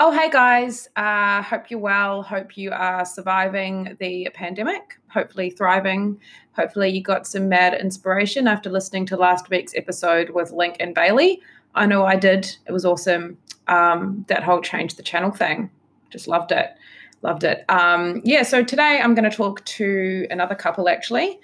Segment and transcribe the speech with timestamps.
[0.00, 0.88] Oh, hey guys.
[0.96, 2.20] Uh, hope you're well.
[2.24, 6.18] Hope you are surviving the pandemic, hopefully thriving.
[6.56, 10.96] Hopefully, you got some mad inspiration after listening to last week's episode with Link and
[10.96, 11.40] Bailey.
[11.76, 12.56] I know I did.
[12.66, 13.38] It was awesome.
[13.68, 15.70] Um, that whole change the channel thing.
[16.10, 16.70] Just loved it.
[17.22, 17.64] Loved it.
[17.68, 21.38] Um, yeah, so today I'm going to talk to another couple actually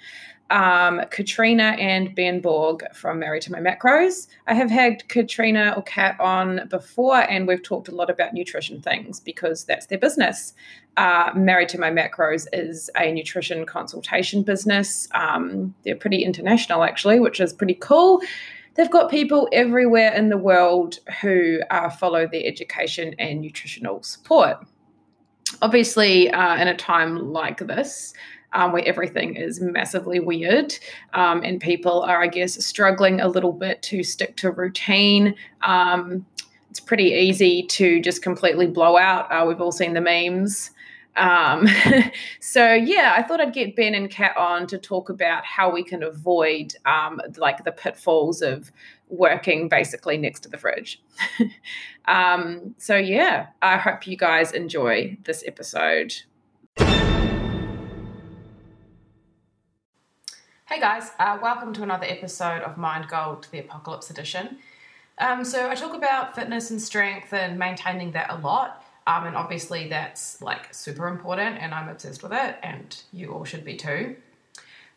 [0.51, 4.27] um, Katrina and Ben Borg from Married to My Macros.
[4.47, 8.81] I have had Katrina or Kat on before, and we've talked a lot about nutrition
[8.81, 10.53] things because that's their business.
[10.97, 15.07] Uh, Married to My Macros is a nutrition consultation business.
[15.13, 18.21] Um, they're pretty international, actually, which is pretty cool.
[18.75, 24.57] They've got people everywhere in the world who uh, follow their education and nutritional support.
[25.61, 28.13] Obviously, uh, in a time like this,
[28.53, 30.77] um, where everything is massively weird
[31.13, 35.35] um, and people are, I guess, struggling a little bit to stick to routine.
[35.61, 36.25] Um,
[36.69, 39.31] it's pretty easy to just completely blow out.
[39.31, 40.71] Uh, we've all seen the memes.
[41.17, 41.67] Um,
[42.39, 45.83] so yeah, I thought I'd get Ben and Kat on to talk about how we
[45.83, 48.71] can avoid um, like the pitfalls of
[49.09, 51.01] working basically next to the fridge.
[52.05, 56.13] um, so yeah, I hope you guys enjoy this episode.
[60.71, 64.59] Hey guys, uh, welcome to another episode of Mind Gold, the Apocalypse Edition.
[65.17, 69.35] Um, so I talk about fitness and strength and maintaining that a lot, um, and
[69.35, 73.75] obviously that's like super important, and I'm obsessed with it, and you all should be
[73.75, 74.15] too.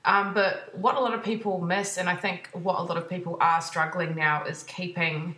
[0.05, 3.11] Um, but what a lot of people miss, and I think what a lot of
[3.11, 5.35] people are struggling now, is keeping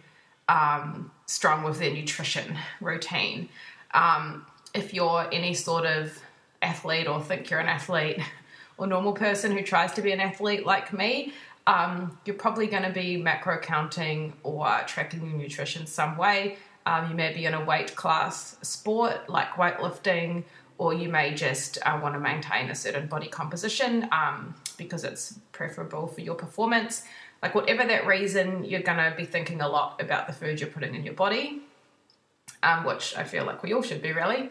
[0.50, 3.48] um, strong with their nutrition routine.
[3.94, 6.20] Um, if you're any sort of
[6.60, 8.20] athlete or think you're an athlete,
[8.78, 11.32] or normal person who tries to be an athlete like me,
[11.66, 16.56] um, you're probably going to be macro counting or tracking your nutrition some way.
[16.86, 20.44] Um, you may be in a weight class sport like weightlifting,
[20.78, 25.40] or you may just uh, want to maintain a certain body composition um, because it's
[25.52, 27.02] preferable for your performance.
[27.42, 30.70] Like, whatever that reason, you're going to be thinking a lot about the food you're
[30.70, 31.60] putting in your body,
[32.62, 34.50] um, which I feel like we all should be really.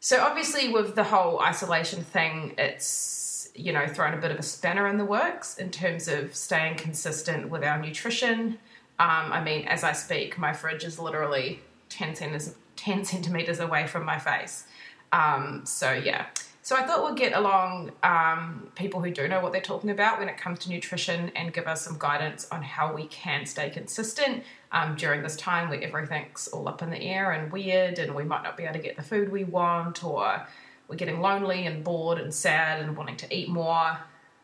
[0.00, 3.23] So, obviously, with the whole isolation thing, it's
[3.54, 6.76] you know, thrown a bit of a spanner in the works in terms of staying
[6.76, 8.58] consistent with our nutrition.
[8.98, 13.86] Um, I mean, as I speak, my fridge is literally 10, centimeters, 10 centimeters away
[13.86, 14.64] from my face.
[15.12, 16.26] Um, so, yeah.
[16.62, 20.18] So, I thought we'd get along um, people who do know what they're talking about
[20.18, 23.68] when it comes to nutrition and give us some guidance on how we can stay
[23.68, 24.42] consistent
[24.72, 28.24] um, during this time where everything's all up in the air and weird and we
[28.24, 30.46] might not be able to get the food we want or
[30.88, 33.98] we're getting lonely and bored and sad and wanting to eat more.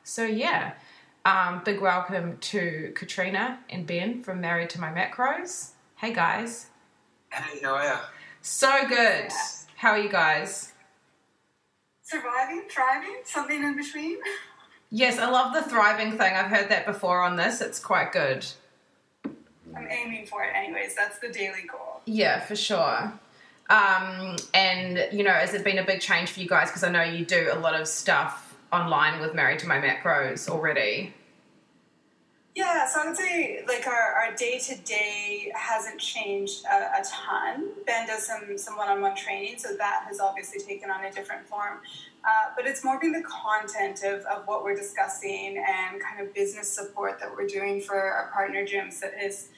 [0.04, 0.72] So, yeah,
[1.24, 5.70] um, big welcome to Katrina and Ben from Married to My Macros.
[5.96, 6.66] Hey, guys.
[7.30, 7.98] Hey, how are you?
[8.40, 9.30] So good.
[9.76, 10.72] How are you guys?
[12.02, 14.18] Surviving, thriving, something in between.
[14.90, 16.34] Yes, I love the thriving thing.
[16.34, 17.60] I've heard that before on this.
[17.60, 18.44] It's quite good.
[19.76, 20.96] I'm aiming for it, anyways.
[20.96, 22.00] That's the daily goal.
[22.06, 23.12] Yeah, for sure.
[23.70, 26.68] Um, and you know, has it been a big change for you guys?
[26.68, 30.48] Because I know you do a lot of stuff online with Married to My Macros
[30.48, 31.14] already.
[32.54, 37.68] Yeah, so I would say like our day to day hasn't changed a, a, ton.
[37.86, 41.12] Ben does some some one on one training, so that has obviously taken on a
[41.12, 41.78] different form.
[42.24, 46.34] Uh, but it's more being the content of, of what we're discussing and kind of
[46.34, 49.48] business support that we're doing for our partner gyms that is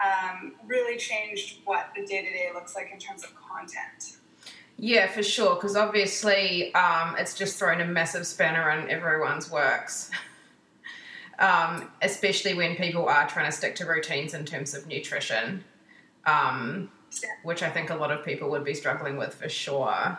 [0.00, 4.18] um, really changed what the day to day looks like in terms of content.
[4.78, 10.10] Yeah, for sure, because obviously um, it's just thrown a massive spanner in everyone's works.
[11.38, 15.64] um, especially when people are trying to stick to routines in terms of nutrition,
[16.24, 16.90] um,
[17.22, 17.28] yeah.
[17.42, 20.18] which I think a lot of people would be struggling with for sure.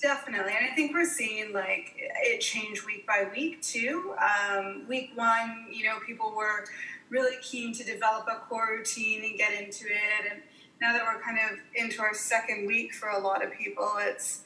[0.00, 4.14] Definitely, and I think we're seeing like it change week by week too.
[4.18, 6.64] Um, week one, you know, people were
[7.12, 10.32] really keen to develop a core routine and get into it.
[10.32, 10.42] And
[10.80, 14.40] now that we're kind of into our second week for a lot of people, it's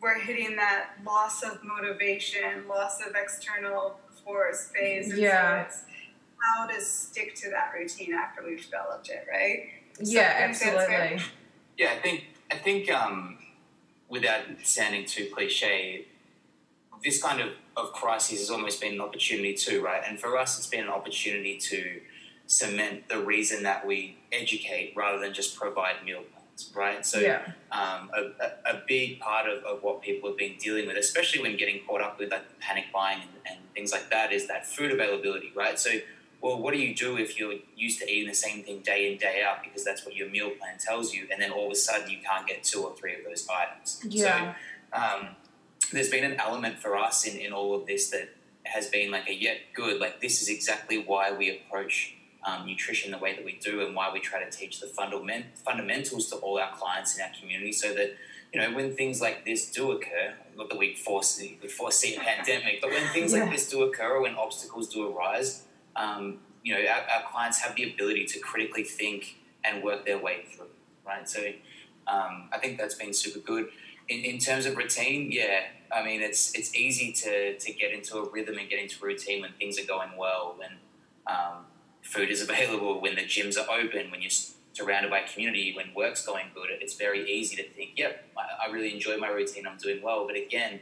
[0.00, 5.10] we're hitting that loss of motivation, loss of external force phase.
[5.10, 5.68] And yeah.
[5.68, 5.84] So
[6.56, 9.68] how to stick to that routine after we've developed it, right?
[10.02, 11.20] So yeah, absolutely.
[11.76, 13.36] Yeah, I think I think um,
[14.08, 16.06] without sounding too cliche,
[17.04, 20.02] this kind of, of crisis has almost been an opportunity too, right?
[20.06, 22.00] And for us, it's been an opportunity to
[22.46, 27.06] cement the reason that we educate rather than just provide meal plans, right?
[27.06, 27.52] So, yeah.
[27.70, 31.56] um, a, a, big part of, of what people have been dealing with, especially when
[31.56, 34.90] getting caught up with like panic buying and, and things like that, is that food
[34.90, 35.78] availability, right?
[35.78, 35.90] So,
[36.40, 39.18] well, what do you do if you're used to eating the same thing day in,
[39.18, 41.76] day out because that's what your meal plan tells you, and then all of a
[41.76, 44.04] sudden you can't get two or three of those items?
[44.08, 44.54] Yeah.
[44.92, 45.28] So, um,
[45.92, 48.30] there's been an element for us in, in all of this that
[48.64, 52.14] has been like a yet good, like this is exactly why we approach
[52.46, 55.46] um, nutrition the way that we do and why we try to teach the fundament,
[55.58, 58.14] fundamentals to all our clients in our community so that
[58.52, 62.20] you know, when things like this do occur, not that we foresee, we foresee a
[62.20, 63.44] pandemic, but when things Yeah.
[63.44, 67.60] like this do occur or when obstacles do arise, um, you know, our, our clients
[67.60, 70.66] have the ability to critically think and work their way through,
[71.06, 71.28] right?
[71.28, 71.52] So
[72.08, 73.68] um, I think that's been super good.
[74.10, 75.60] In, in terms of routine, yeah,
[75.94, 79.40] I mean, it's it's easy to, to get into a rhythm and get into routine
[79.40, 80.72] when things are going well, when
[81.26, 81.64] um,
[82.02, 84.30] food is available, when the gyms are open, when you're
[84.72, 86.68] surrounded by community, when work's going good.
[86.70, 90.26] It's very easy to think, yep, I, I really enjoy my routine, I'm doing well.
[90.26, 90.80] But again,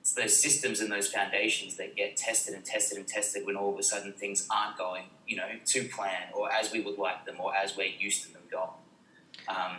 [0.00, 3.72] it's those systems and those foundations that get tested and tested and tested when all
[3.72, 7.26] of a sudden things aren't going, you know, to plan or as we would like
[7.26, 8.70] them or as we're used to them going.
[9.48, 9.78] Um,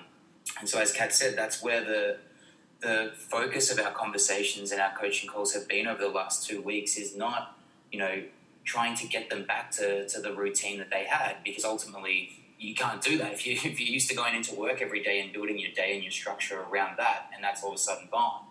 [0.59, 2.17] and so, as Kat said, that's where the
[2.81, 6.61] the focus of our conversations and our coaching calls have been over the last two
[6.61, 7.57] weeks is not,
[7.91, 8.23] you know,
[8.63, 12.75] trying to get them back to, to the routine that they had because ultimately you
[12.75, 15.31] can't do that if you if you're used to going into work every day and
[15.33, 18.41] building your day and your structure around that and that's all of a sudden gone.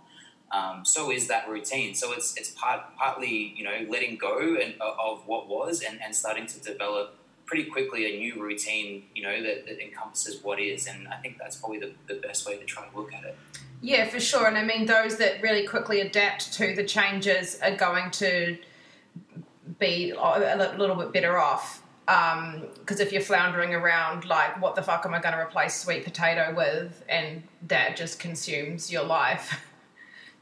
[0.53, 1.95] Um, so is that routine.
[1.95, 6.15] So it's it's part, partly you know letting go and of what was and, and
[6.15, 10.87] starting to develop pretty quickly a new routine you know that, that encompasses what is
[10.87, 13.37] and I think that's probably the, the best way to try and look at it.
[13.81, 14.47] Yeah, for sure.
[14.47, 18.57] And I mean, those that really quickly adapt to the changes are going to
[19.79, 21.83] be a little bit better off.
[22.09, 25.75] Um, because if you're floundering around, like, what the fuck am I going to replace
[25.75, 27.05] sweet potato with?
[27.09, 29.61] And that just consumes your life.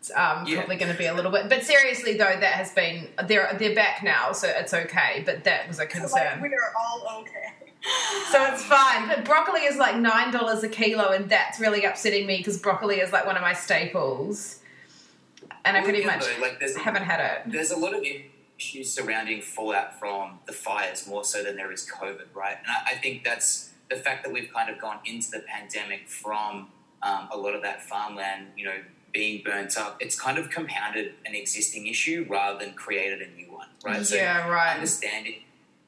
[0.05, 0.57] It's um, Yeah.
[0.59, 1.49] probably going to be a little bit.
[1.49, 3.09] But seriously, though, that has been.
[3.27, 5.23] They're, they're back now, so it's okay.
[5.25, 6.43] But that was a Like, concern.
[6.43, 7.53] we are all okay.
[8.31, 9.09] So it's fine.
[9.09, 12.97] But broccoli is like nine dollars a kilo, and that's really upsetting me because broccoli
[13.01, 14.61] is like one of my staples,
[15.67, 17.53] and I Well, pretty again, much though, like there's haven't had it.
[17.53, 18.03] there's a lot of
[18.59, 22.57] issues surrounding fallout from the fires more so than there is COVID, right?
[22.59, 26.09] And I, I think that's the fact that we've kind of gone into the pandemic
[26.09, 26.69] from
[27.03, 28.79] um, a lot of that farmland, you know,
[29.15, 29.97] being burnt up.
[30.01, 34.11] It's kind of compounded an existing issue rather than created a new one, right?
[34.11, 34.75] Yeah, right.
[34.75, 35.37] understanding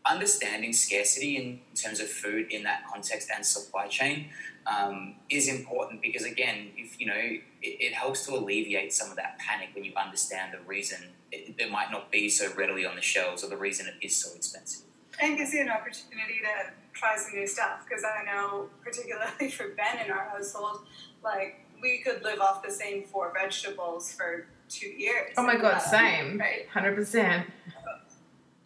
[0.09, 4.29] understanding scarcity in terms of food in that context and supply chain
[4.67, 9.17] um, is important because again if you know it, it helps to alleviate some of
[9.17, 10.99] that panic when you understand the reason
[11.33, 14.15] it, it might not be so readily on the shelves or the reason it is
[14.15, 14.83] so expensive
[15.21, 19.69] And gives you an opportunity to try some new stuff because I know, particularly for
[19.71, 20.81] Ben in our household,
[21.23, 25.33] like we could live off the same four vegetables for two years.
[25.37, 26.69] Oh my god, Uh, same, Right.
[26.73, 27.47] hundred percent.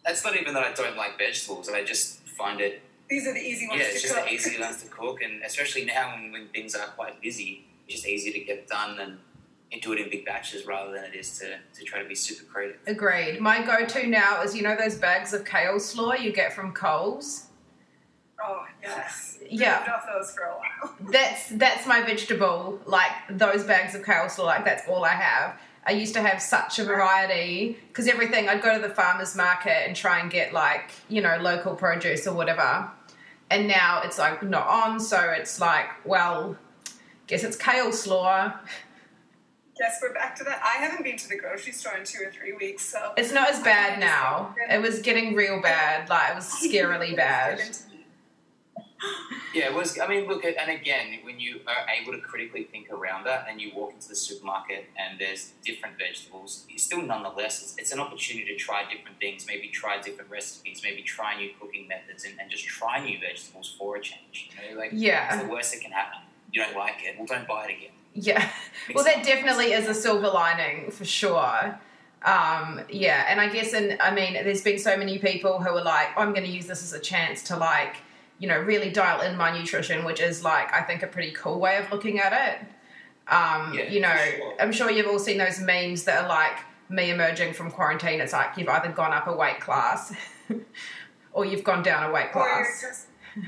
[0.03, 3.39] that's not even that i don't like vegetables i just find it These are the
[3.39, 4.25] easy ones yeah to it's just cook.
[4.25, 7.95] the easy ones to cook and especially now when, when things are quite busy it's
[7.97, 9.19] just easier to get done and
[9.71, 12.15] and do it in big batches rather than it is to, to try to be
[12.15, 13.39] super creative Agreed.
[13.39, 17.45] My go-to now is you know those bags of kale slaw you get from Coles.
[18.43, 19.39] Oh yes.
[19.49, 19.79] Yeah.
[19.79, 20.95] Lived off those for a while.
[21.11, 22.79] That's that's my vegetable.
[22.85, 25.59] Like those bags of kale slaw, like that's all I have.
[25.85, 29.87] I used to have such a variety because everything I'd go to the farmers market
[29.87, 32.89] and try and get like you know local produce or whatever,
[33.49, 36.55] and now it's like not on, so it's like well,
[37.27, 38.53] guess it's kale slaw.
[39.77, 40.61] Guess we're back to that.
[40.63, 43.49] I haven't been to the grocery store in two or three weeks, so It's not
[43.49, 44.53] as bad now.
[44.69, 46.07] It was getting real bad.
[46.09, 47.59] Like it was scarily bad.
[49.53, 49.99] Yeah, it was.
[49.99, 53.47] I mean, look, at, and again, when you are able to critically think around that,
[53.49, 57.91] and you walk into the supermarket and there's different vegetables, you still nonetheless, it's, it's
[57.91, 62.23] an opportunity to try different things, maybe try different recipes, maybe try new cooking methods,
[62.23, 64.51] and, and just try new vegetables for a change.
[64.55, 65.33] You know, like Yeah.
[65.35, 66.19] it's the worst that can happen.
[66.53, 67.91] You don't like it, well, don't buy it again.
[68.13, 68.49] Yeah.
[68.95, 71.79] Well, that definitely is a silver lining for sure.
[72.23, 75.83] Um, yeah, and I guess, and I mean, there's been so many people who are
[75.83, 77.97] like, I'm going to use this as a chance to like,
[78.41, 81.59] you know, really dial in my nutrition, which is like, I think, a pretty cool
[81.59, 82.67] way of looking at it.
[83.31, 84.53] Um, Yeah, you know, sure.
[84.59, 86.57] I'm sure you've all seen those memes that are like
[86.89, 88.19] me emerging from quarantine.
[88.19, 90.13] It's like you've either gone up a weight class
[91.33, 92.81] or you've gone down a weight or you're class.
[92.81, 93.07] just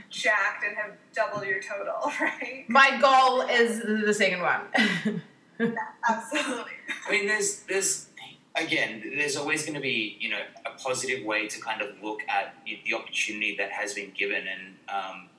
[0.10, 2.64] jacked and have doubled your total, right?
[2.70, 5.22] My goal is the second one.
[6.10, 6.72] Absolutely.
[7.08, 8.08] I mean, there's there's
[8.56, 12.20] again, there's always going to be you know a positive way to kind of look
[12.30, 15.30] at the opportunity that has been given, and um,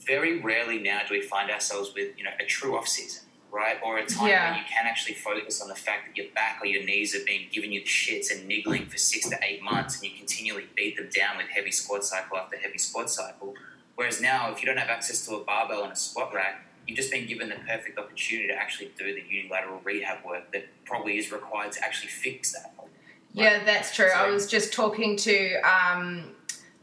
[0.00, 3.76] very rarely now do we find ourselves with you know a true off season, right?
[3.84, 4.50] Or a time Yeah.
[4.50, 7.26] where you can actually focus on the fact that your back or your knees have
[7.26, 10.66] been giving you the shits and niggling for six to eight months, and you continually
[10.74, 13.54] beat them down with heavy squat cycle after heavy squat cycle.
[13.96, 16.96] Whereas now, if you don't have access to a barbell and a squat rack, you've
[16.96, 21.18] just been given the perfect opportunity to actually do the unilateral rehab work that probably
[21.18, 22.72] is required to actually fix that.
[23.32, 24.10] Yeah, that's true.
[24.14, 26.34] I was just talking to um,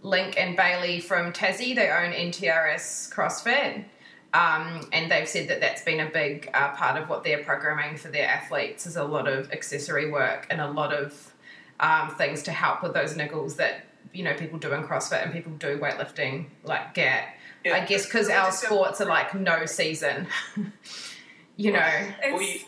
[0.04, 1.76] Link and Bailey from Tassie.
[1.76, 3.86] They own NTRS CrossFit.
[4.34, 7.98] Um, and they've said that that's been a big uh, part of what they're programming
[7.98, 11.34] for their athletes is a lot of accessory work and a lot of
[11.80, 15.34] um, things to help with those niggles that you know people do in CrossFit and
[15.34, 17.26] people do weightlifting like get.
[17.66, 17.76] Yeah.
[17.76, 20.28] I guess because our sports are like no season,
[21.56, 22.10] you know.
[22.22, 22.60] Well, you,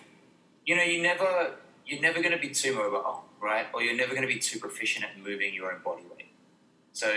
[0.65, 3.67] you know, you never you're never going to be too mobile, right?
[3.73, 6.29] Or you're never going to be too proficient at moving your own body weight.
[6.93, 7.11] So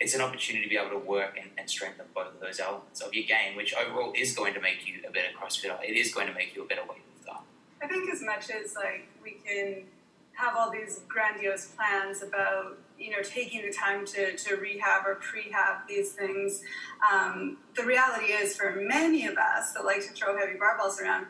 [0.00, 3.00] it's an opportunity to be able to work and, and strengthen both of those elements
[3.00, 5.82] of your game, which overall is going to make you a better CrossFitter.
[5.82, 7.38] It is going to make you a better weightlifter.
[7.82, 9.84] I think as much as like we can
[10.34, 15.16] have all these grandiose plans about you know taking the time to, to rehab or
[15.16, 16.62] prehab these things,
[17.12, 21.26] um, the reality is for many of us that like to throw heavy barbells around,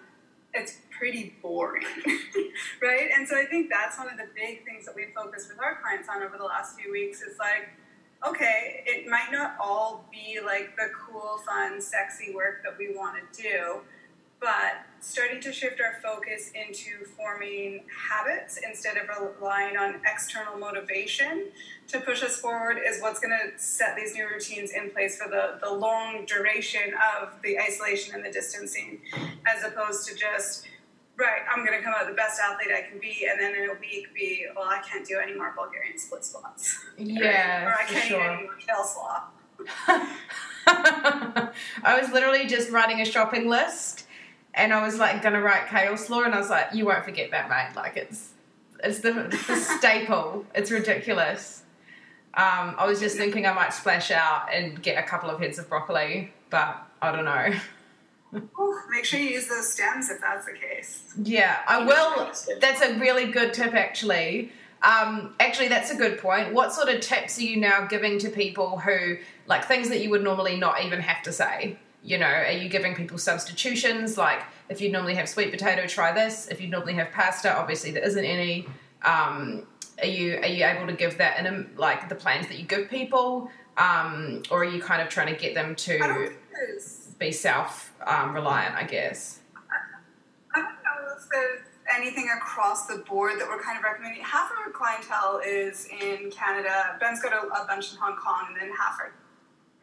[0.52, 1.84] it's pretty boring,
[2.82, 3.10] right?
[3.16, 5.80] And so I think that's one of the big things that we focused with our
[5.82, 7.68] clients on over the last few weeks is like,
[8.26, 13.16] okay, it might not all be like the cool, fun, sexy work that we want
[13.32, 13.80] to do,
[14.40, 19.08] but starting to shift our focus into forming habits instead of
[19.40, 21.50] relying on external motivation
[21.88, 25.28] to push us forward is what's going to set these new routines in place for
[25.28, 29.00] the, the long duration of the isolation and the distancing,
[29.46, 30.66] as opposed to just,
[31.16, 33.68] right, I'm going to come out the best athlete I can be, and then in
[33.68, 36.78] a week be, well, I can't do any more Bulgarian split squats.
[36.96, 38.20] Yeah, or I can't sure.
[38.20, 39.24] eat any more kale slaw.
[40.66, 44.03] I was literally just writing a shopping list
[44.54, 47.30] and I was like gonna write kale slaw and I was like, you won't forget
[47.30, 47.76] that, mate.
[47.76, 48.30] Like it's
[48.82, 50.44] it's the, the staple.
[50.54, 51.62] It's ridiculous.
[52.36, 55.58] Um, I was just thinking I might splash out and get a couple of heads
[55.58, 57.54] of broccoli, but I don't know.
[58.58, 61.14] Ooh, make sure you use those stems if that's the case.
[61.22, 62.32] Yeah, I will.
[62.60, 64.50] That's a really good tip, actually.
[64.82, 66.52] Um, actually, that's a good point.
[66.52, 70.10] What sort of tips are you now giving to people who, like, things that you
[70.10, 71.78] would normally not even have to say?
[72.04, 74.18] You know, are you giving people substitutions?
[74.18, 76.48] Like, if you normally have sweet potato, try this.
[76.48, 78.66] If you normally have pasta, obviously there isn't any.
[79.02, 79.66] Um,
[80.02, 82.66] are you are you able to give that in a, like the plans that you
[82.66, 86.32] give people, um, or are you kind of trying to get them to
[87.18, 88.74] be self um, reliant?
[88.74, 89.40] I guess.
[90.54, 91.60] I don't know if there's
[91.96, 94.22] anything across the board that we're kind of recommending.
[94.22, 96.98] Half of our clientele is in Canada.
[97.00, 99.14] Ben's got a, a bunch in Hong Kong, and then half are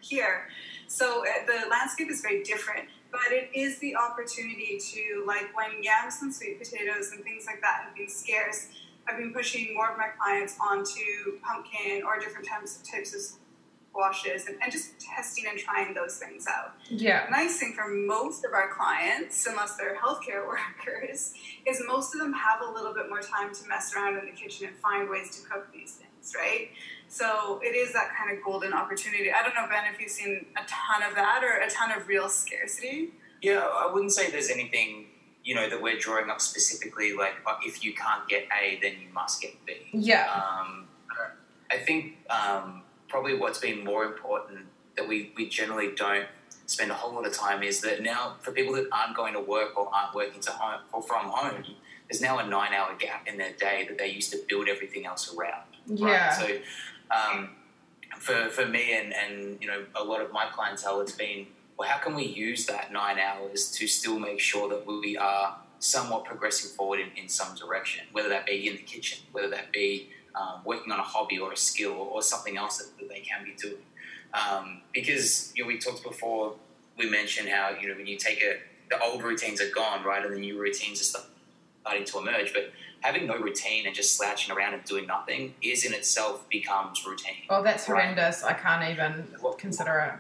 [0.01, 0.49] here.
[0.91, 2.89] So uh, the landscape is very different.
[3.11, 7.59] But it is the opportunity to, like, when yams and sweet potatoes and things like
[7.61, 8.67] that have been scarce,
[9.07, 13.21] I've been pushing more of my clients onto pumpkin or different types of, types of
[13.89, 17.27] squashes and, and just testing and trying those things out Yeah.
[17.29, 20.47] nice thing for most of our clients, unless they're healthcare
[20.85, 21.33] workers,
[21.67, 24.31] is most of them have a little bit more time to mess around in the
[24.31, 26.69] kitchen and find ways to cook these things, right?
[27.11, 29.33] So it is that kind of golden opportunity.
[29.33, 32.07] I don't know, Ben, if you've seen a ton of that or a ton of
[32.07, 33.09] real scarcity.
[33.41, 35.07] Yeah, I wouldn't say there's anything
[35.43, 37.13] you know that we're drawing up specifically.
[37.13, 39.73] Like, uh, if you can't get A, then you must get B.
[39.91, 40.25] Yeah.
[40.31, 40.87] Um,
[41.69, 44.59] I think um, probably what's been more important
[44.95, 46.27] that we, we generally don't
[46.65, 49.41] spend a whole lot of time is that now for people that aren't going to
[49.41, 51.65] work or aren't working to home or from home,
[52.09, 55.05] there's now a nine hour gap in their day that they used to build everything
[55.05, 55.63] else around.
[55.87, 56.31] Yeah.
[56.33, 56.59] So
[57.15, 57.49] um,
[58.17, 61.89] for, for me and, and you know a lot of my clientele, it's been well,
[61.89, 66.25] how can we use that nine hours to still make sure that we are somewhat
[66.25, 70.09] progressing forward in, in some direction, whether that be in the kitchen, whether that be
[70.35, 73.21] um, working on a hobby or a skill or, or something else that, that they
[73.21, 73.81] can be doing.
[74.33, 76.53] Um, because you know, we talked before,
[76.97, 78.57] we mentioned how you know when you take a
[78.91, 81.21] the old routines are gone, right, and the new routines are
[81.81, 82.53] starting to emerge.
[82.53, 82.71] But
[83.01, 87.43] having no routine and just slouching around and doing nothing is in itself becomes routine.
[87.49, 88.03] Oh, that's Right.
[88.03, 88.43] horrendous.
[88.43, 90.19] I can't even consider it.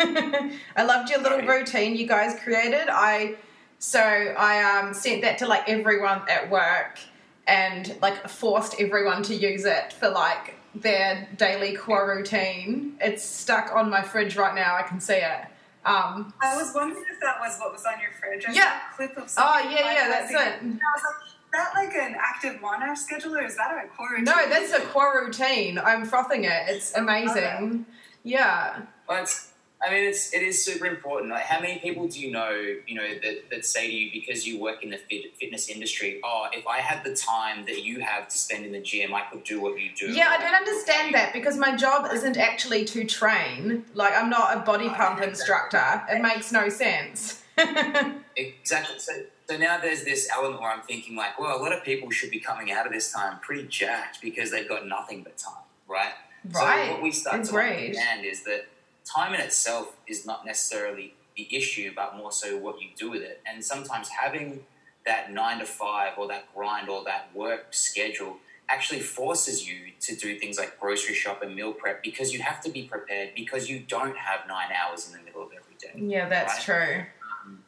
[0.76, 1.60] I loved your little Right.
[1.60, 2.88] routine you guys created.
[2.88, 3.36] I
[3.80, 6.98] so I um, sent that to like everyone at work
[7.46, 12.96] and like forced everyone to use it for like their daily core routine.
[13.00, 14.74] It's stuck on my fridge right now.
[14.76, 15.42] I can see it.
[15.84, 18.44] Um, I was wondering if that was what was on your fridge.
[18.46, 18.80] I Yeah.
[18.96, 20.62] clip of oh yeah, yeah, that's finalizing- it.
[20.62, 23.88] And I was like, is that like an active monarch schedule or is that a
[23.96, 25.78] core No, that's a core routine.
[25.78, 26.68] I'm frothing it.
[26.68, 27.86] It's amazing.
[28.22, 28.82] Yeah.
[29.08, 29.47] Well, it's
[29.80, 31.30] I mean, it's it is super important.
[31.30, 32.50] Like, how many people do you know,
[32.86, 36.20] you know, that, that say to you because you work in the fit, fitness industry,
[36.24, 39.22] oh, if I had the time that you have to spend in the gym, I
[39.30, 40.10] could do what you do.
[40.10, 43.84] Yeah, I don't understand that because my job isn't actually to train.
[43.94, 46.02] Like, I'm not a body pump instructor.
[46.10, 47.44] It makes no sense.
[48.36, 48.98] exactly.
[48.98, 49.12] So,
[49.48, 52.30] so now there's this element where I'm thinking, like, well, a lot of people should
[52.30, 56.12] be coming out of this time pretty jacked because they've got nothing but time, right?
[56.50, 56.86] Right.
[56.86, 58.66] So what we start to understand is that
[59.14, 63.22] time in itself is not necessarily the issue, but more so what you do with
[63.22, 63.40] it.
[63.46, 64.60] And sometimes having
[65.06, 68.36] that nine to five or that grind or that work schedule
[68.68, 72.60] actually forces you to do things like grocery shop and meal prep because you have
[72.60, 76.06] to be prepared because you don't have nine hours in the middle of every day.
[76.14, 76.86] yeah, that's Right.
[76.96, 77.04] true.
[77.46, 77.64] Um,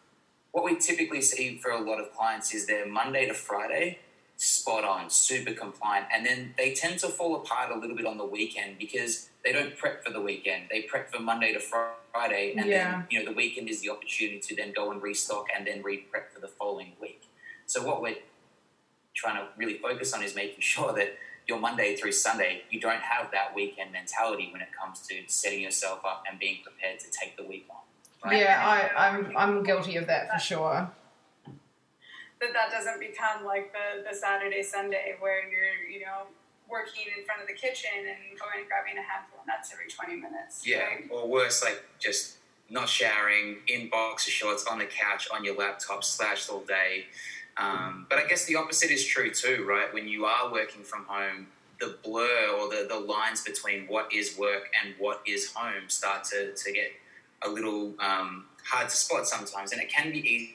[0.52, 4.00] what we typically see for a lot of clients is they're Monday to Friday,
[4.36, 8.18] spot on, super compliant, and then they tend to fall apart a little bit on
[8.18, 10.64] the weekend because they don't prep for the weekend.
[10.70, 12.90] They prep for Monday to Friday, and Yeah.
[12.92, 15.82] then you know the weekend is the opportunity to then go and restock and then
[15.82, 17.22] re-prep for the following week.
[17.66, 18.16] So what we're
[19.14, 21.16] trying to really focus on is making sure that
[21.46, 25.62] your Monday through Sunday, you don't have that weekend mentality when it comes to setting
[25.62, 28.30] yourself up and being prepared to take the week on.
[28.30, 28.40] Right?
[28.40, 28.62] Yeah,
[28.96, 30.90] I, I'm I'm guilty of that for sure.
[32.40, 36.26] that that doesn't become like the, the Saturday Sunday where you're you know
[36.70, 39.88] working in front of the kitchen and going and grabbing a handful of nuts every
[39.88, 40.66] twenty minutes.
[40.66, 41.08] Yeah, right?
[41.10, 42.36] or worse, like just
[42.70, 47.06] not showering, in boxer shorts, on the couch, on your laptop, slashed all day.
[47.56, 49.92] Um, but I guess the opposite is true too, right?
[49.92, 51.48] When you are working from home,
[51.80, 56.24] the blur or the, the lines between what is work and what is home start
[56.24, 56.92] to, to get
[57.42, 59.72] a little um, hard to spot sometimes.
[59.72, 60.54] And it can be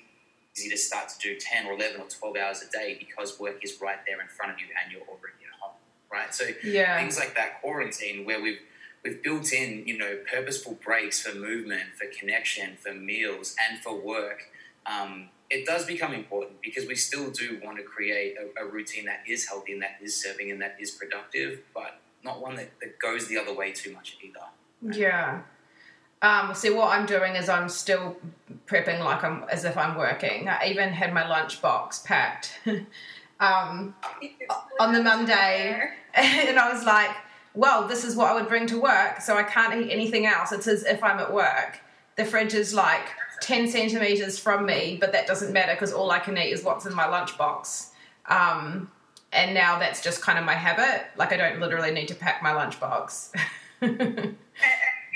[0.55, 3.63] easy to start to do 10 or 11 or 12 hours a day because work
[3.63, 5.44] is right there in front of you and you're already
[6.11, 6.33] right?
[6.33, 6.97] So Yeah.
[6.99, 8.59] things like that quarantine where we've
[9.03, 13.95] we've built in you know purposeful breaks for movement for connection for meals and for
[13.95, 14.45] work
[14.87, 19.05] um, it does become important because we still do want to create a, a routine
[19.05, 22.71] that is healthy and that is serving and that is productive but not one that,
[22.81, 25.41] that goes the other way too much either Yeah.
[26.21, 28.17] Um, see, what I'm doing is I'm still
[28.65, 30.49] prepping like I'm as if I'm working.
[30.49, 32.59] I even had my lunch box packed
[33.39, 33.95] um,
[34.79, 37.11] on the Monday, and I was like,
[37.53, 40.51] "Well, this is what I would bring to work, so I can't eat anything else.
[40.51, 41.79] It's as if I'm at work.
[42.15, 43.07] The fridge is like
[43.41, 46.85] ten centimeters from me, but that doesn't matter because all I can eat is what's
[46.85, 47.89] in my lunchbox."
[48.27, 48.89] Um,
[49.31, 51.07] and now that's just kind of my habit.
[51.17, 53.31] Like I don't literally need to pack my lunchbox.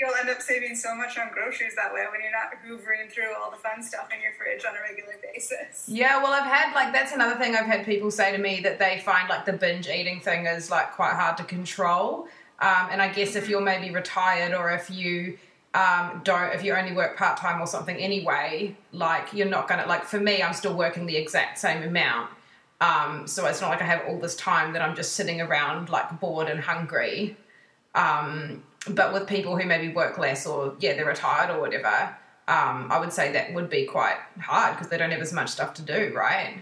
[0.00, 3.34] You'll end up saving so much on groceries that way when you're not hoovering through
[3.38, 5.84] all the fun stuff in your fridge on a regular basis.
[5.86, 8.78] Yeah, well, I've had like that's another thing I've had people say to me that
[8.78, 12.28] they find like the binge eating thing is like quite hard to control.
[12.60, 15.38] Um, and I guess if you're maybe retired or if you
[15.74, 19.86] um, don't, if you only work part time or something anyway, like you're not gonna
[19.86, 22.30] like for me, I'm still working the exact same amount.
[22.80, 25.90] Um, so it's not like I have all this time that I'm just sitting around
[25.90, 27.36] like bored and hungry.
[27.94, 32.16] Um, but with people who maybe work less or yeah, they're retired or whatever,
[32.48, 35.50] um, I would say that would be quite hard because they don't have as much
[35.50, 36.58] stuff to do, right?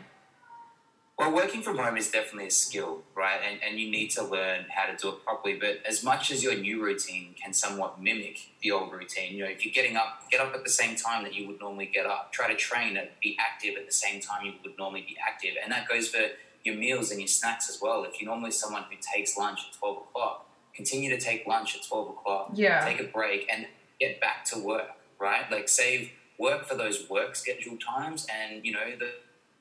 [1.19, 3.41] Well, working from home is definitely a skill, right?
[3.45, 5.55] And, and you need to learn how to do it properly.
[5.55, 9.51] But as much as your new routine can somewhat mimic the old routine, you know,
[9.51, 12.07] if you're getting up, get up at the same time that you would normally get
[12.07, 12.33] up.
[12.33, 15.55] Try to train and be active at the same time you would normally be active.
[15.61, 16.23] And that goes for
[16.63, 18.05] your meals and your snacks as well.
[18.05, 20.48] If you're normally someone who takes lunch at 12 o'clock,
[20.79, 22.51] continue to take lunch at 12 o'clock.
[22.55, 22.85] Yeah.
[22.85, 23.67] Take a break and
[23.99, 25.51] get back to work, right?
[25.51, 29.11] Like save work for those work scheduled times and, you know, the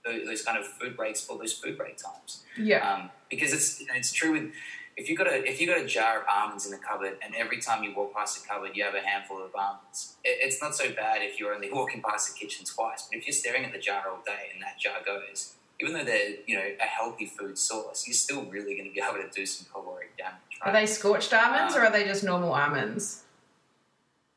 [0.06, 2.44] tho- those kind of food breaks for those food break times.
[2.56, 2.88] Yeah.
[2.88, 4.52] Um, because it's you know, it's true with
[4.96, 7.34] if you got a if you got a jar of almonds in the cupboard and
[7.36, 10.18] every time you walk past the cupboard you have a handful of almonds.
[10.24, 13.26] It, it's not so bad if you're only walking past the kitchen twice, but if
[13.26, 16.56] you're staring at the jar all day and that jar goes, even though they're you
[16.56, 19.68] know a healthy food source, you're still really going to be able to do some
[19.72, 20.34] caloric damage.
[20.62, 23.24] Are they scorched almonds or are they just normal almonds?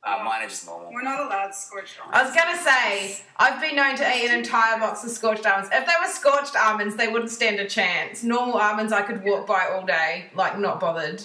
[0.03, 0.91] uh, mine are just normal.
[0.93, 2.19] We're not allowed scorched almonds.
[2.19, 5.71] I was gonna say I've been known to eat an entire box of scorched almonds.
[5.73, 8.23] If they were scorched almonds, they wouldn't stand a chance.
[8.23, 11.23] Normal almonds, I could walk by all day, like not bothered.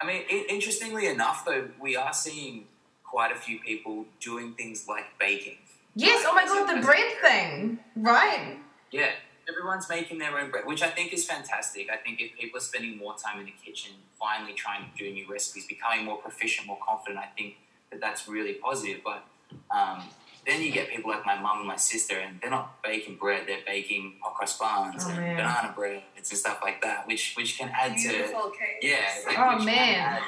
[0.00, 2.66] I mean, i interestingly enough, though, we are seeing
[3.02, 5.56] quite a few people doing things like baking.
[5.94, 6.22] Yes.
[6.24, 8.58] Right, Oh my god, the bread thing, right?
[8.92, 9.10] Yeah,
[9.48, 11.88] everyone's making their own bread, which I think is fantastic.
[11.90, 15.12] I think if people are spending more time in the kitchen, finally trying to do
[15.12, 17.56] new recipes, becoming more proficient, more confident, I think
[17.90, 19.00] that that's really positive.
[19.04, 19.24] But
[19.70, 20.02] um,
[20.46, 23.42] then you get people like my mum and my sister, and they're not baking bread;
[23.46, 25.36] they're baking hot cross buns Oh, and man.
[25.36, 28.78] banana breads and stuff like that, which which can add to Beautiful cake.
[28.82, 29.08] yeah.
[29.26, 30.20] like, Oh, which can man.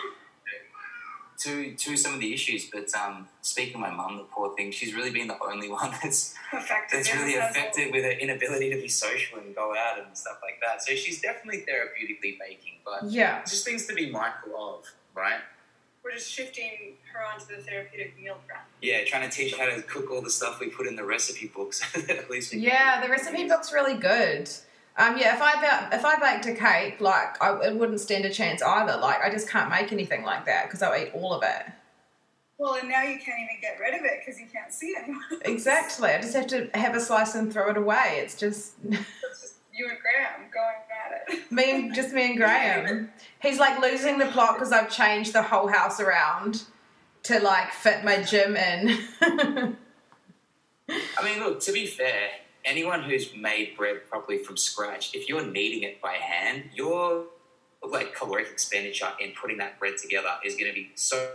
[1.38, 2.66] Add to to some of the issues.
[2.70, 5.90] But um, speaking of my mum, the poor thing, she's really been the only one
[6.02, 6.98] that's Affected.
[6.98, 9.98] that's really the sense of- affected with her inability to be social and go out
[10.04, 10.82] and stuff like that.
[10.82, 13.42] So she's definitely therapeutically baking, but Yeah.
[13.44, 15.40] just things to be mindful of, right?
[16.04, 18.64] We're just shifting her onto the therapeutic meal prep.
[18.80, 21.04] Yeah, trying to teach her how to cook all the stuff we put in the
[21.04, 21.82] recipe books.
[22.08, 24.48] At least we can- Yeah, the recipe book's really good.
[24.98, 28.24] Um, yeah, if I ba- if I baked a cake, like I, it wouldn't stand
[28.24, 28.96] a chance either.
[29.00, 31.66] Like I just can't make anything like that because I'll eat all of it.
[32.58, 35.22] Well, and now you can't even get rid of it because you can't see anyone.
[35.44, 36.10] Exactly.
[36.10, 38.18] I just have to have a slice and throw it away.
[38.22, 41.52] It's just It's just you and Graham going at it.
[41.52, 43.10] me and just me and Graham.
[43.40, 46.64] He's like losing the plot because I've changed the whole house around
[47.22, 48.98] to like fit my gym in.
[50.90, 52.30] I mean, look, to be fair,
[52.68, 57.24] anyone who's made bread properly from scratch, if you're kneading it by hand, your
[57.82, 61.30] like caloric expenditure in putting that bread together is going to be so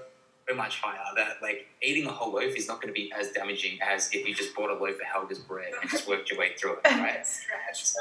[0.55, 3.79] much higher that like eating a whole loaf is not going to be as damaging
[3.81, 6.51] as if you just bought a loaf of Helga's bread and just worked your way
[6.57, 7.25] through it, right?
[7.25, 7.85] Stretch.
[7.85, 7.99] So,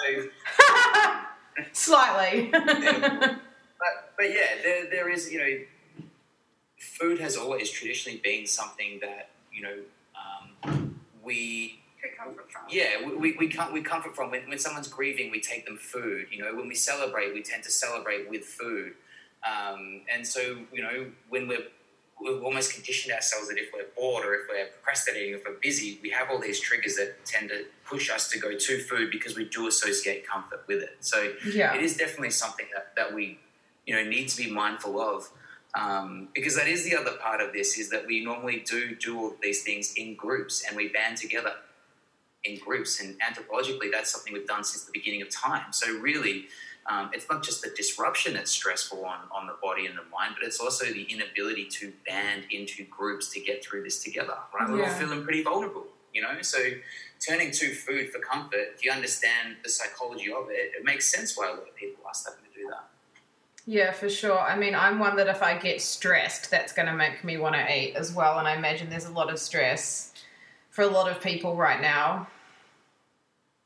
[1.72, 2.50] Slightly.
[2.50, 6.04] but, but yeah, there, there is, you know,
[6.78, 9.76] food has always traditionally been something that, you know,
[10.64, 12.62] um, we comfort from.
[12.68, 15.76] Yeah, we, we, we, com- we comfort from when, when someone's grieving, we take them
[15.76, 16.26] food.
[16.30, 18.94] You know, when we celebrate, we tend to celebrate with food.
[19.44, 21.66] Um, and so, you know, when we're
[22.20, 25.98] we've almost conditioned ourselves that if we're bored or if we're procrastinating, if we're busy,
[26.02, 29.36] we have all these triggers that tend to push us to go to food because
[29.36, 30.96] we do associate comfort with it.
[31.00, 31.74] So yeah.
[31.74, 33.40] it is definitely something that, that we
[33.86, 35.28] you know need to be mindful of
[35.74, 39.18] um, because that is the other part of this is that we normally do do
[39.18, 41.52] all these things in groups and we band together
[42.44, 46.46] in groups and anthropologically that's something we've done since the beginning of time so really
[46.90, 50.34] um, it's not just the disruption that's stressful on, on the body and the mind
[50.38, 54.68] but it's also the inability to band into groups to get through this together right
[54.68, 56.58] we're all feeling pretty vulnerable you know so
[57.20, 61.36] turning to food for comfort if you understand the psychology of it it makes sense
[61.36, 62.88] why a lot of people are starting to do that
[63.64, 64.40] Yeah, for sure.
[64.40, 67.54] I mean, I'm one that if I get stressed, that's going to make me want
[67.54, 68.40] to eat as well.
[68.40, 70.12] And I imagine there's a lot of stress
[70.70, 72.26] for a lot of people right now.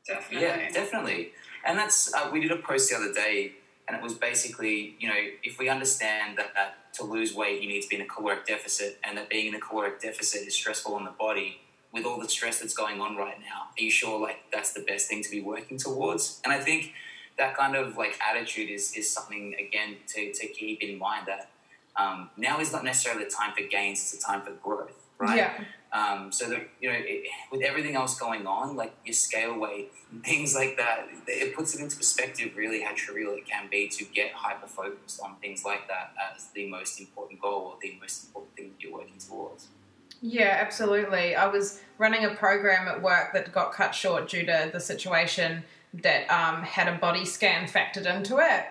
[0.07, 0.47] Definitely.
[0.47, 1.33] Yeah, definitely.
[1.65, 3.53] And that's uh, we did a post the other day,
[3.89, 7.69] and it was basically, you know, if we understand that, that to lose weight you
[7.69, 10.55] need to be in a caloric deficit, and that being in a caloric deficit is
[10.55, 11.61] stressful on the body.
[11.93, 14.83] With all the stress that's going on right now, are you sure like that's the
[14.83, 16.43] best thing to be working towards?
[16.45, 16.93] And I think
[17.39, 21.49] that kind of like attitude is is something again to, to keep in mind that
[21.97, 25.39] um, now is not necessarily the time for gains; it's a time for growth, right?
[25.39, 25.65] Yeah.
[25.93, 29.93] Um, so that you know, it, with everything else going on, like your scale weight,
[30.25, 34.05] things like that, it puts it into perspective really how trivial it can be to
[34.05, 38.27] get hyper focused on things like that as the most important goal or the most
[38.27, 39.69] important thing that you're working towards.
[40.21, 41.35] Yeah, absolutely.
[41.37, 45.63] I was running a program at work that got cut short due to the situation
[45.95, 48.65] that um, had a body scan factored into it.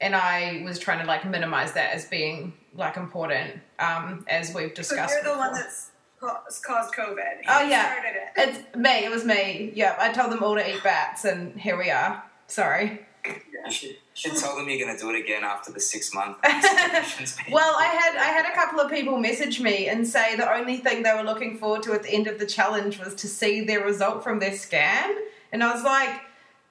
[0.00, 4.70] And I was trying to like minimize that as being like important, um, as we've
[4.70, 5.14] So discussed.
[5.14, 5.62] you're the one before.
[5.62, 5.90] that's
[6.22, 7.42] caused caused COVID.
[7.48, 7.92] Oh, yeah.
[7.92, 8.32] Started it.
[8.36, 9.04] It's me.
[9.04, 9.72] It was me.
[9.74, 9.96] Yep.
[9.98, 12.22] I told them all to eat bats, and here we are.
[12.46, 13.06] Sorry.
[13.24, 16.12] You should, you should tell them you're going to do it again after the six
[16.12, 16.38] month.
[17.50, 20.78] Well, I had I had a couple of people message me and say the only
[20.78, 23.64] thing they were looking forward to at the end of the challenge was to see
[23.64, 25.16] their result from their scan,
[25.52, 26.20] and I was like,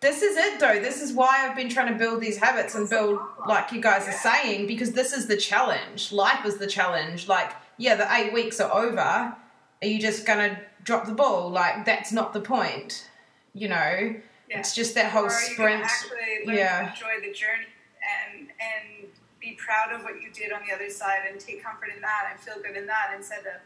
[0.01, 0.79] "This is it, though.
[0.81, 4.07] This is why I've been trying to build these habits and build, like you guys
[4.07, 6.11] are saying, because this is the challenge.
[6.11, 7.29] Life is the challenge.
[7.29, 9.35] Like, yeah, the eight weeks are over.
[9.81, 11.49] Are you just gonna drop the ball?
[11.49, 13.09] Like, that's not the point.
[13.53, 14.15] You know,
[14.47, 14.59] Yeah.
[14.59, 15.81] it's just that whole sprint.
[15.81, 16.89] gonna actually learn yeah.
[16.91, 17.67] enjoy the journey
[18.01, 19.07] and and
[19.39, 22.27] be proud of what you did on the other side and take comfort in that
[22.31, 23.59] and feel good in that instead of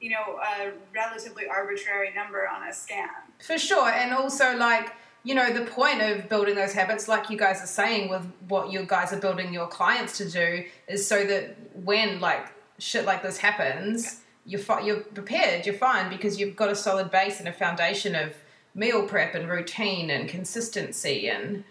[0.00, 3.08] you know a relatively arbitrary number on a scan.
[3.40, 3.88] For sure.
[3.88, 4.92] And also, like,
[5.24, 8.72] you know, the point of building those habits, like you guys are saying with what
[8.72, 12.46] you guys are building your clients to do, is so that when, like,
[12.78, 17.10] shit like this happens, you're, fi- you're prepared, you're fine, because you've got a solid
[17.10, 18.32] base and a foundation of
[18.74, 21.28] meal prep and routine and consistency.
[21.28, 21.64] And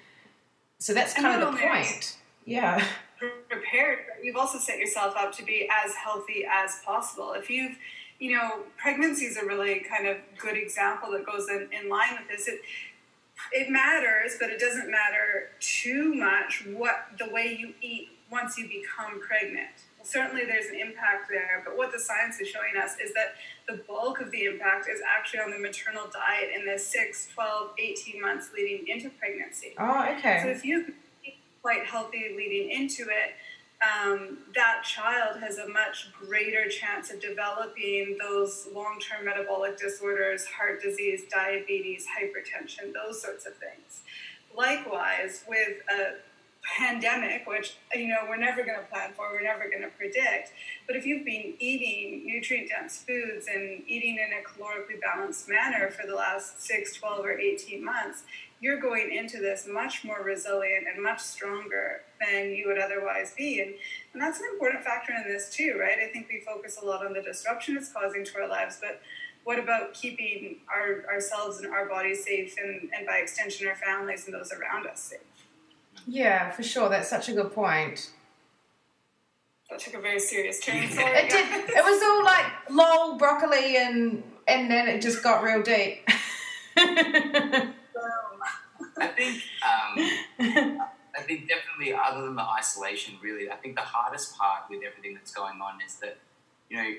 [0.78, 2.18] so that's And kind of the point.
[2.46, 2.86] Yeah.
[3.50, 7.34] prepared, you've also set yourself up to be as healthy as possible.
[7.34, 7.76] If you've,
[8.20, 12.14] you know, pregnancy is a really kind of good example that goes in, in line
[12.20, 12.48] with this.
[12.48, 12.62] It
[13.52, 18.68] it matters, but it doesn't matter too much what the way you eat once you
[18.68, 19.70] become pregnant.
[20.08, 23.36] Certainly there's an impact there, but what the science is showing us is that
[23.68, 27.72] the bulk of the impact is actually on the maternal diet in the 6, 12,
[27.78, 29.76] 18 months leading into pregnancy.
[29.78, 30.40] Oh, okay.
[30.44, 30.94] So if you
[31.26, 33.36] eat quite healthy leading into it,
[33.82, 40.46] um, that child has a much greater chance of developing those long term metabolic disorders,
[40.46, 44.02] heart disease, diabetes, hypertension, those sorts of things.
[44.56, 46.16] Likewise, with a
[46.78, 50.52] pandemic, which you know we're never going to plan for, we're never going to predict.
[50.86, 55.90] But if you've been eating nutrient dense foods and eating in a calorically balanced manner
[55.90, 58.24] for the last 6, 12, or 18 months,
[58.60, 63.62] you're going into this much more resilient and much stronger than you would otherwise be.
[63.62, 63.74] And,
[64.14, 65.98] and that's an important factor in this too, right?
[66.00, 69.02] I think we focus a lot on the disruption it's causing to our lives, but
[69.44, 74.26] what about keeping our, ourselves and our bodies safe and, and by extension our families
[74.26, 75.37] and those around us safe?
[76.08, 76.90] Yeah, for sure.
[76.90, 78.12] That's such a good point.
[79.70, 80.78] That took a very serious turn.
[80.78, 81.70] it did.
[81.70, 86.08] It was all like lol, broccoli, and and then it just got real deep.
[89.00, 90.82] I think um,
[91.18, 95.14] I think definitely other than the isolation, really, I think the hardest part with everything
[95.14, 96.18] that's going on is that
[96.70, 96.94] you know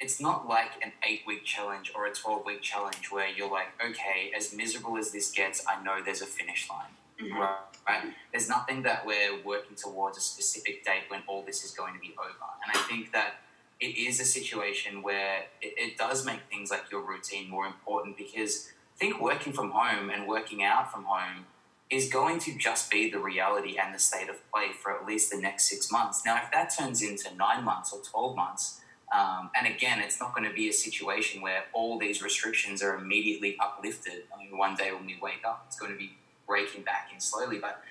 [0.00, 3.68] it's not like an eight week challenge or a twelve week challenge where you're like,
[3.84, 6.94] okay, as miserable as this gets, I know there's a finish line.
[7.20, 7.40] Mm-hmm.
[7.40, 8.02] Right, right?
[8.32, 12.00] There's nothing that we're working towards a specific date when all this is going to
[12.00, 12.28] be over.
[12.64, 13.34] And I think that
[13.80, 18.16] it is a situation where it, it does make things like your routine more important
[18.16, 21.46] because I think working from home and working out from home
[21.90, 25.30] is going to just be the reality and the state of play for at least
[25.30, 26.22] the next six months.
[26.24, 28.80] Now, if that turns into nine months or 12 months,
[29.14, 32.96] um, and again, it's not going to be a situation where all these restrictions are
[32.96, 34.24] immediately uplifted.
[34.34, 36.16] I mean, one day when we wake up, it's going to be
[36.46, 37.58] breaking back in slowly.
[37.58, 37.82] But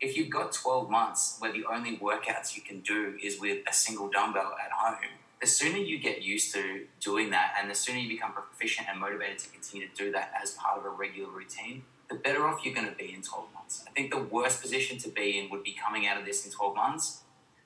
[0.00, 3.72] if you've got 12 months where the only workouts you can do is with a
[3.72, 7.98] single dumbbell at home, the sooner you get used to doing that and the sooner
[7.98, 11.30] you become proficient and motivated to continue to do that as part of a regular
[11.30, 13.84] routine, the better off you're going to be in 12 months.
[13.86, 16.52] I think the worst position to be in would be coming out of this in
[16.52, 17.22] 12 months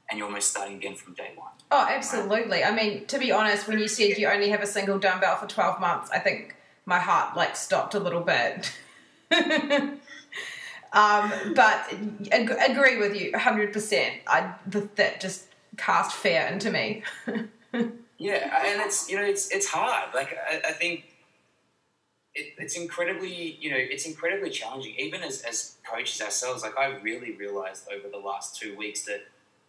[0.08, 1.50] and you're almost starting again from day one.
[1.70, 2.62] Oh, absolutely.
[2.62, 2.66] Right?
[2.66, 5.46] I mean, to be honest, when you said you only have a single dumbbell for
[5.46, 6.54] 12 months, I think
[6.84, 8.72] my heart like stopped a little bit.
[10.96, 11.92] Um, but
[12.32, 14.10] ag- agree with you 100%.
[14.26, 14.54] I,
[14.96, 17.02] that just cast fear into me.
[18.18, 20.14] yeah, and it's, you know, it's, it's hard.
[20.14, 21.04] Like, I, I think
[22.34, 24.94] it, it's incredibly, you know, it's incredibly challenging.
[24.98, 29.20] Even as, as coaches ourselves, like, I really realized over the last two weeks that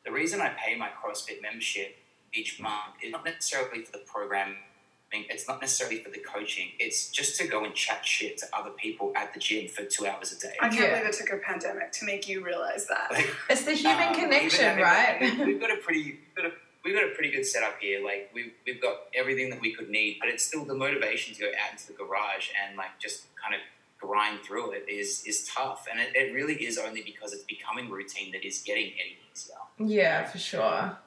[0.06, 1.98] the reason I pay my CrossFit membership
[2.34, 4.56] each month is not necessarily for the program
[5.12, 6.70] it's not necessarily for the coaching.
[6.80, 10.06] It's just to go and chat shit to other people at the gym for two
[10.06, 10.54] hours a day.
[10.62, 11.00] I can't yeah.
[11.00, 13.12] believe it took a pandemic to make you realize that.
[13.12, 15.20] Like, it's the human um, connection, right?
[15.46, 16.52] we've got a pretty, we've got a,
[16.84, 18.04] we've got a pretty good setup here.
[18.04, 21.41] Like we've we've got everything that we could need, but it's still the motivation to
[21.41, 23.62] go out into the garage and like just kind of
[24.00, 27.89] grind through it is is tough, and it, it really is only because it's becoming
[27.89, 29.56] routine that is getting any easier.
[29.80, 30.98] Yeah, for sure.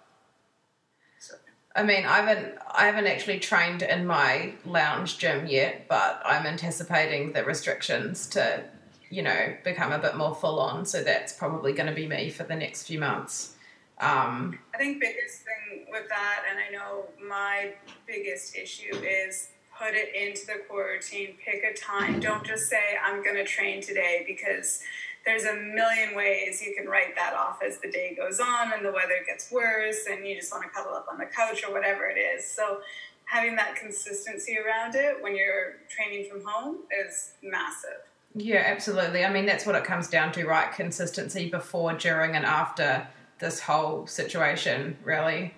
[1.75, 6.47] I mean, I haven't I haven't actually trained in my lounge gym yet, but I'm
[6.47, 8.65] anticipating the restrictions to,
[9.09, 10.85] you know, become a bit more full on.
[10.85, 13.55] So that's probably going to be me for the next few months.
[14.01, 17.75] Um, I think biggest thing with that, and I know my
[18.07, 21.37] biggest issue is put it into the core routine.
[21.45, 22.19] Pick a time.
[22.19, 24.81] Don't just say I'm going to train today because
[25.25, 28.85] there's a million ways you can write that off as the day goes on and
[28.85, 31.73] the weather gets worse and you just want to cuddle up on the couch or
[31.73, 32.47] whatever it is.
[32.47, 32.81] So
[33.25, 38.01] having that consistency around it when you're training from home is massive.
[38.35, 39.25] Yeah, absolutely.
[39.25, 40.73] I mean, that's what it comes down to, right?
[40.73, 43.07] Consistency before, during, and after
[43.41, 45.55] this whole situation, really.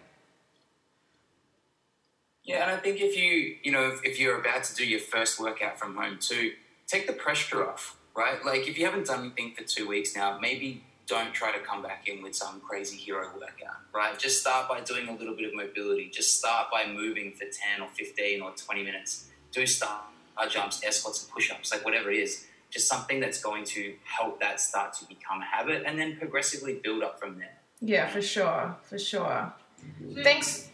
[2.45, 5.01] Yeah, and I think if you, you know, if, if you're about to do your
[5.01, 6.53] first workout from home too,
[6.87, 8.45] take the pressure off right?
[8.45, 11.83] Like if you haven't done anything for two weeks now, maybe don't try to come
[11.83, 14.19] back in with some crazy hero workout, right?
[14.19, 16.09] Just start by doing a little bit of mobility.
[16.09, 19.29] Just start by moving for 10 or 15 or 20 minutes.
[19.51, 20.03] Do star
[20.49, 22.47] jumps, air squats, and push ups, like whatever it is.
[22.71, 26.81] Just something that's going to help that start to become a habit and then progressively
[26.83, 27.59] build up from there.
[27.81, 28.75] Yeah, for sure.
[28.85, 29.53] For sure.
[29.85, 30.23] Mm-hmm.
[30.23, 30.72] Thanks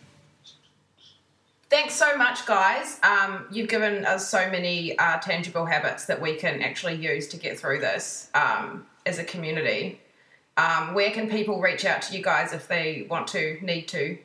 [1.71, 2.99] Thanks so much, guys.
[3.03, 7.37] Um, you've given us so many uh, tangible habits that we can actually use to
[7.37, 10.01] get through this um, as a community.
[10.57, 14.17] Um, where can people reach out to you guys if they want to, need to?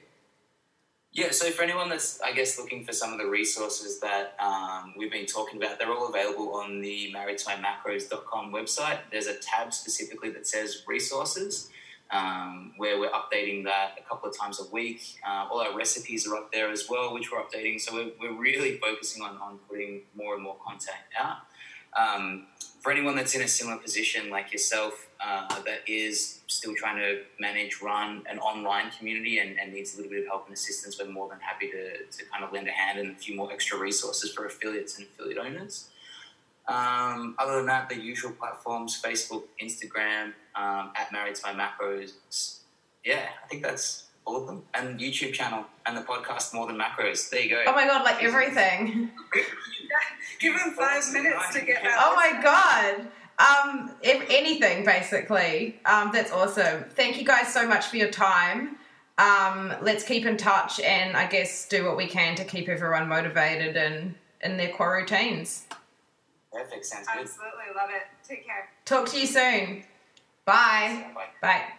[1.11, 4.93] Yeah, so for anyone that's, I guess, looking for some of the resources that um,
[4.97, 8.99] we've been talking about, they're all available on the marriedtomymacros.com website.
[9.11, 11.69] There's a tab specifically that says resources
[12.13, 15.17] um, where we're updating that a couple of times a week.
[15.27, 17.81] Uh, all our recipes are up there as well, which we're updating.
[17.81, 21.37] So we're, we're really focusing on, on putting more and more content out.
[21.97, 22.47] Um,
[22.81, 27.21] for anyone that's in a similar position like yourself uh, that is still trying to
[27.39, 30.99] manage, run an online community and, and, needs a little bit of help and assistance,
[30.99, 33.51] we're more than happy to, to kind of lend a hand and a few more
[33.53, 35.89] extra resources for affiliates and affiliate owners.
[36.67, 42.59] Um, other than that, the usual platforms Facebook, Instagram, um, at Married to My Macros.
[43.03, 44.63] Yeah, I think that's all of them.
[44.73, 47.29] And YouTube channel and the podcast More Than Macros.
[47.29, 47.63] There you go.
[47.67, 49.11] Oh my god, like everything.
[50.39, 51.99] Give him five minutes to get that.
[52.01, 53.07] Oh my god.
[53.39, 55.79] Um, if anything, basically.
[55.85, 56.85] Um, that's awesome.
[56.91, 58.77] Thank you guys so much for your time.
[59.17, 63.07] Um, let's keep in touch and I guess do what we can to keep everyone
[63.07, 65.65] motivated and in their core routines.
[66.51, 66.85] Perfect.
[66.85, 67.21] Sounds good.
[67.21, 67.63] Absolutely.
[67.75, 68.03] Love it.
[68.27, 68.69] Take care.
[68.85, 69.83] Talk to you soon.
[70.45, 71.11] Bye.
[71.15, 71.27] Bye.
[71.41, 71.73] Bye.